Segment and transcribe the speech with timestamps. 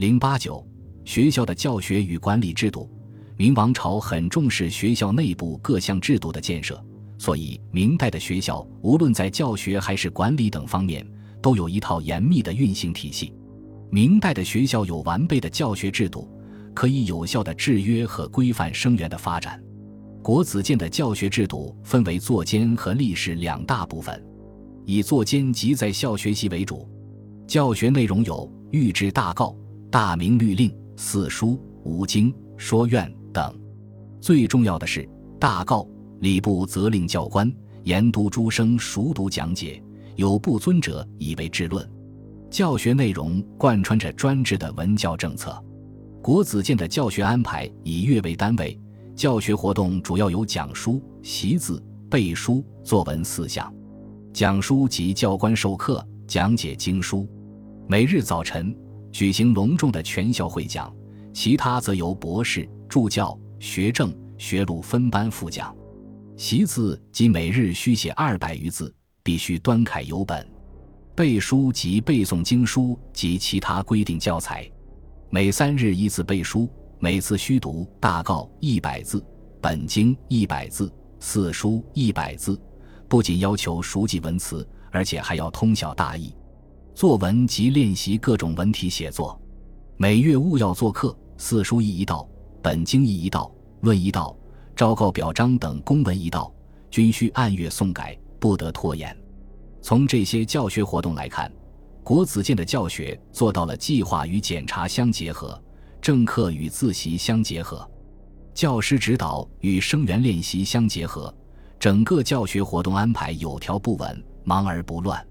[0.00, 0.66] 零八九
[1.04, 2.90] 学校的教学与管理制度。
[3.36, 6.82] 明王朝很重视学校内部各项制度的建设，
[7.18, 11.06] 所以明代的学校无论在教学还是管理等方面，
[11.42, 13.34] 都有一套严密的运行体系。
[13.90, 16.26] 明代的学校有完备的教学制度，
[16.72, 19.62] 可以有效的制约和规范生源的发展。
[20.22, 24.18] 国子监的教学制度分为作监和历史两大部分，
[24.86, 26.88] 以作监即在校学习为主，
[27.46, 29.54] 教学内容有御制大诰。
[29.90, 33.52] 大明律令、四书、五经、说院等，
[34.20, 35.08] 最重要的是
[35.40, 35.84] 大诰。
[36.20, 37.50] 礼部责令教官
[37.82, 39.82] 研读诸生熟读讲解，
[40.14, 41.84] 有不尊者以为治论。
[42.50, 45.60] 教学内容贯穿着专制的文教政策。
[46.22, 48.78] 国子监的教学安排以月为单位，
[49.16, 53.72] 教学活动主要有讲书、习字、背书、作文四项。
[54.32, 57.26] 讲书即教官授课讲解经书，
[57.88, 58.72] 每日早晨。
[59.12, 60.94] 举行隆重的全校会讲，
[61.32, 65.74] 其他则由博士、助教、学政、学录分班复讲。
[66.36, 70.46] 习字即每日需写二百余字，必须端楷有本。
[71.14, 74.66] 背书及背诵经书及其他规定教材，
[75.28, 76.66] 每三日一次背书，
[76.98, 79.22] 每次需读大诰一百字，
[79.60, 82.58] 本经一百字，四书一百字。
[83.06, 86.32] 不仅要求熟记文词，而且还要通晓大意。
[86.94, 89.40] 作文及练习各种文体写作，
[89.96, 92.28] 每月务要做课，四书一一道，
[92.60, 94.36] 本经一一道，论一道，
[94.76, 96.52] 昭告表彰等公文一道，
[96.90, 99.16] 均需按月送改，不得拖延。
[99.80, 101.50] 从这些教学活动来看，
[102.04, 105.58] 国子监的教学做到了计划与检查相结合，
[106.02, 107.88] 正课与自习相结合，
[108.52, 111.34] 教师指导与生源练习相结合，
[111.78, 115.24] 整个教学活动安排有条不紊，忙而不乱。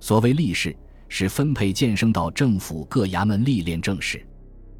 [0.00, 0.74] 所谓立事。
[1.14, 4.26] 是分配剑生到政府各衙门历练政事，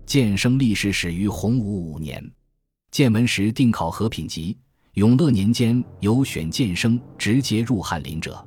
[0.06, 2.26] 剑生历史始于洪武五年，
[2.90, 4.56] 建文时定考核品级。
[4.94, 8.42] 永乐年间有选剑生直接入翰林者，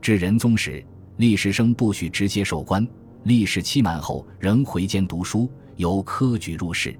[0.00, 0.82] 至仁宗时，
[1.18, 2.88] 历史生不许直接授官，
[3.24, 6.98] 历史期满后仍回监读书，由科举入仕。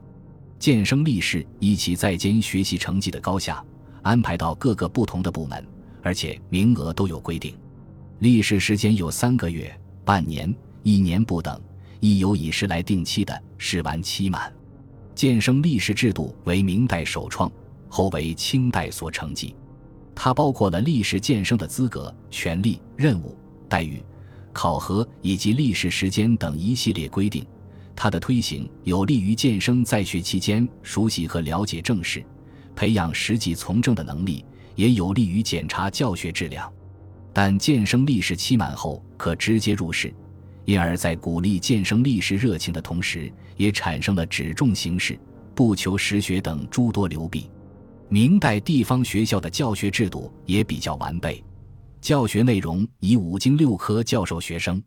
[0.58, 3.64] 剑生历试依其在监学习成绩的高下，
[4.02, 5.66] 安排到各个不同的部门，
[6.02, 7.56] 而且名额都有规定，
[8.18, 9.74] 历史时间有三个月。
[10.08, 11.60] 半年、一年不等，
[12.00, 14.50] 亦有以时来定期的，试完期满。
[15.14, 17.52] 建生历试制度为明代首创，
[17.90, 19.54] 后为清代所承继。
[20.14, 23.36] 它包括了历史建生的资格、权利、任务、
[23.68, 24.02] 待遇、
[24.50, 27.44] 考核以及历史时间等一系列规定。
[27.94, 32.24] 它的推行有利于建生在学期间熟悉和了解政事，
[32.74, 34.42] 培养实际从政的能力，
[34.74, 36.72] 也有利于检查教学质量。
[37.40, 40.12] 但建生历试期满后可直接入仕，
[40.64, 45.16] 因而，在鼓励建生历试热情的同时，也产生了只重形式、
[45.54, 47.48] 不求实学等诸多流弊。
[48.08, 51.40] 明代地方学校的教学制度也比较完备，
[52.00, 54.82] 教学内容以五经六科教授学生。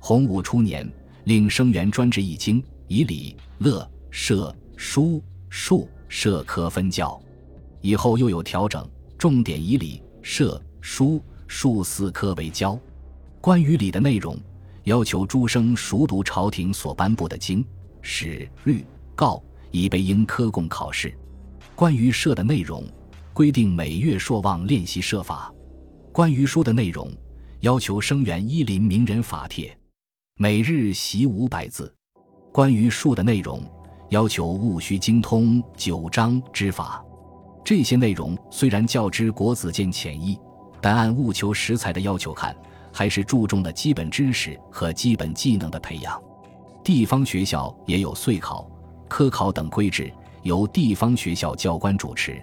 [0.00, 0.92] 洪武初年，
[1.26, 7.22] 令生源专治一经，以礼、乐、射、书、数社科分教。
[7.80, 8.84] 以后又有调整，
[9.16, 11.22] 重点以礼、射、书。
[11.56, 12.76] 数四科为教，
[13.40, 14.36] 关于礼的内容，
[14.82, 17.64] 要求诸生熟读朝廷所颁布的经
[18.02, 18.84] 史律
[19.14, 21.16] 告，以备应科贡考试。
[21.76, 22.84] 关于社的内容，
[23.32, 25.54] 规定每月朔望练习射法。
[26.12, 27.08] 关于书的内容，
[27.60, 29.78] 要求生源依临名人法帖，
[30.36, 31.94] 每日习五百字。
[32.52, 33.62] 关于术的内容，
[34.10, 37.02] 要求务须精通九章之法。
[37.64, 40.36] 这些内容虽然较之国子监浅易。
[40.84, 42.54] 但按务求实才的要求看，
[42.92, 46.22] 还是注重了基本知识和基本技能的培养。
[46.84, 48.70] 地方学校也有岁考、
[49.08, 50.12] 科考等规制，
[50.42, 52.38] 由地方学校教官主持。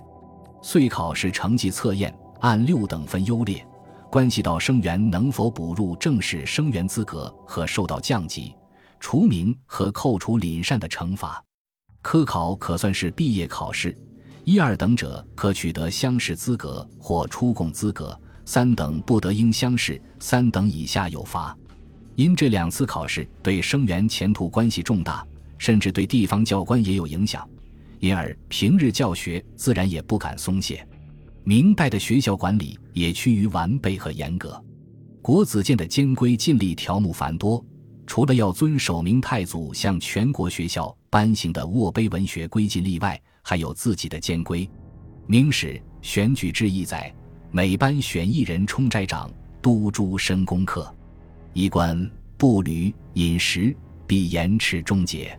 [0.59, 3.63] 岁考是成绩测验，按六等分优劣，
[4.09, 8.56] 关系到生源能否补入正式生源资格和受到降级、
[9.00, 11.40] 除名和扣除廪善的惩罚。
[12.02, 13.96] 科考可算是毕业考试，
[14.46, 18.20] 一二等者可取得乡试资格或出贡资格。
[18.46, 21.55] 三等不得应乡试，三等以下有罚。
[22.16, 25.26] 因这两次考试对生源前途关系重大，
[25.58, 27.47] 甚至对地方教官也有影响，
[27.99, 30.85] 因而平日教学自然也不敢松懈。
[31.43, 34.61] 明代的学校管理也趋于完备和严格。
[35.22, 37.64] 国子监的监规禁令条目繁多，
[38.05, 44.70] 除了要遵守明太祖向全国学校颁行的握碑文学规禁例外，还有自己的监规。
[45.28, 47.14] 明史选举志意载。
[47.53, 49.30] 每班选一人充斋长，
[49.62, 50.90] 督诸身功课，
[51.52, 53.76] 衣冠、步履、饮食、
[54.08, 55.38] 必严斥终结。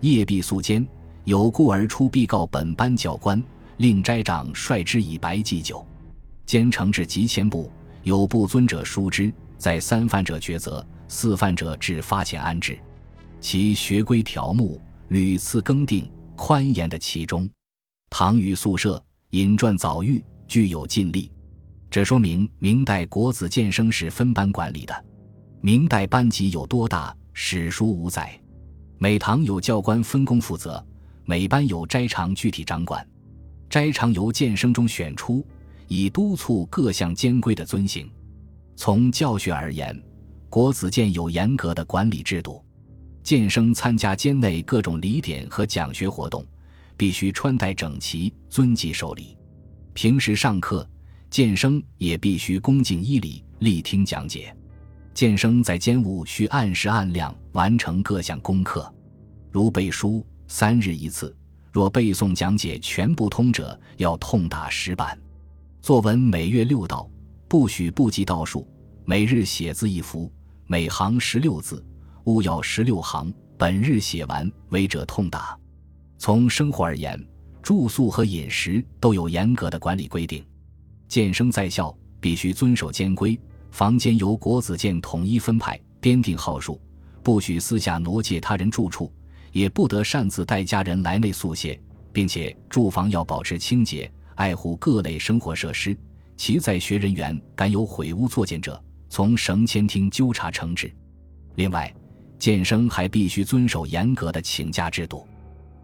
[0.00, 0.84] 夜必宿间，
[1.22, 3.40] 有故而出，必告本班教官，
[3.76, 5.86] 令斋长率之以白祭酒。
[6.44, 7.70] 兼程至集前部，
[8.02, 12.76] 有不尊者书之，在三犯者抉择，四犯者至发遣安置。
[13.40, 17.48] 其学规条目屡次更定，宽严的其中。
[18.10, 21.30] 唐语宿舍引传早育，具有尽力。
[21.94, 25.04] 这说明明代国子监生是分班管理的。
[25.60, 28.36] 明代班级有多大，史书无载。
[28.98, 30.84] 每堂有教官分工负责，
[31.24, 33.08] 每班有斋长具体掌管。
[33.70, 35.46] 斋长由监生中选出。
[35.86, 38.10] 以督促各项监规的遵行。
[38.74, 39.96] 从教学而言，
[40.50, 42.60] 国子监有严格的管理制度。
[43.22, 46.44] 监生参加监内各种礼典和讲学活动，
[46.96, 49.38] 必须穿戴整齐、遵纪守礼。
[49.92, 50.84] 平时上课，
[51.34, 54.56] 监生也必须恭敬依礼，力听讲解。
[55.12, 58.88] 监生在监务需按时按量完成各项功课，
[59.50, 61.36] 如背书三日一次，
[61.72, 65.18] 若背诵讲解全不通者，要痛打石板。
[65.82, 67.10] 作文每月六道，
[67.48, 68.64] 不许不及道数。
[69.04, 70.32] 每日写字一幅，
[70.68, 71.84] 每行十六字，
[72.26, 73.34] 勿要十六行。
[73.58, 75.58] 本日写完，违者痛打。
[76.16, 77.20] 从生活而言，
[77.60, 80.40] 住宿和饮食都有严格的管理规定。
[81.14, 83.38] 监生在校必须遵守监规，
[83.70, 86.80] 房间由国子监统一分派，编定号数，
[87.22, 89.12] 不许私下挪借他人住处，
[89.52, 91.80] 也不得擅自带家人来内宿歇，
[92.12, 94.10] 并且住房要保持清洁。
[94.34, 95.96] 爱护各类生活设施，
[96.36, 100.92] 其在学人员敢有毁污作践者，从绳签厅纠察惩治。
[101.54, 101.94] 另外，
[102.40, 105.24] 监生还必须遵守严格的请假制度，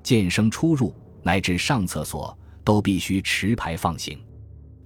[0.03, 0.93] 监生出入
[1.23, 4.19] 乃至上厕所都必须持牌放行。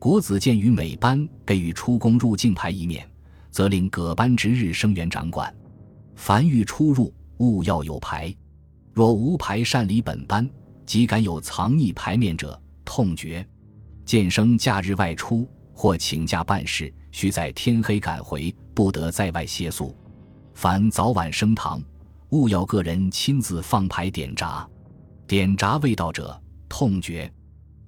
[0.04, 3.08] 国子监于每班给予出宫入境牌一面，
[3.50, 5.50] 责令各班值日生员掌管。
[6.14, 8.30] 凡欲出入，务要有牌，
[8.92, 10.46] 若无牌擅离本班，
[10.84, 13.48] 即敢有藏匿牌面者，痛绝。
[14.04, 19.96] 监生假日外出或请假办事，须在天黑赶回，不得在外歇宿。
[20.52, 21.82] 凡早晚升堂，
[22.28, 24.68] 勿要个人亲自放牌点闸，
[25.26, 27.32] 点闸未到者，痛绝。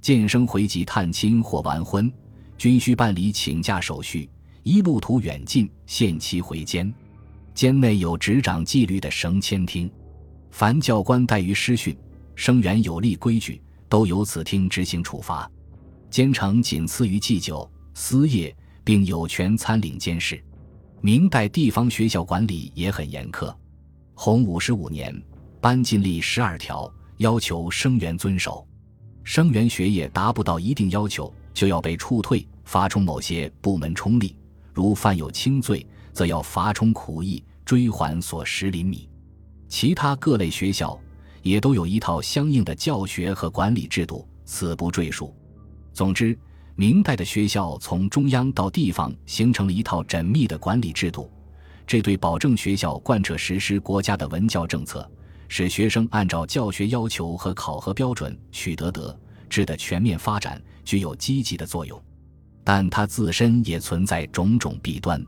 [0.07, 2.09] 监生回籍探亲或完婚，
[2.57, 4.31] 均需办理请假手续，
[4.63, 6.95] 一路途远近，限期回监。
[7.55, 9.91] 监内有执掌纪律的绳签厅，
[10.53, 11.99] 凡教官怠于师训，
[12.37, 15.51] 生员有立规矩，都由此厅执行处罚。
[16.09, 20.41] 监丞仅次于祭酒、司业，并有权参领监事。
[21.01, 23.53] 明代地方学校管理也很严苛。
[24.15, 25.21] 洪武十五年
[25.61, 28.65] 颁禁令十二条，要求生员遵守。
[29.27, 34.37] 生员学业达不到一定要求，就要被处退，罚充某些部门充力。
[34.73, 39.09] 如犯有轻罪，则要罚充苦役，追还所食厘米。
[39.67, 40.97] 其他各类学校
[41.43, 45.35] 也都有一套相应的教学和管理制度，此不赘述。
[45.93, 46.39] 总之，
[46.77, 51.29] 明代的学校从中央到地方形成了一套缜密的管理制度，
[51.85, 55.11] 这对保证学校贯彻实施国家的文教政策，
[55.49, 62.01] 使学生按照教学要求和考核标准取得德智的全面发展，具有积极的作用。
[62.65, 65.25] 但它自身也存在种种弊端。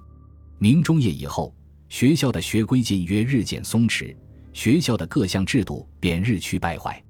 [0.58, 1.54] 明中叶以后，
[1.88, 4.16] 学校的学规禁约日渐松弛，
[4.52, 7.00] 学校的各项制度便日趋败坏。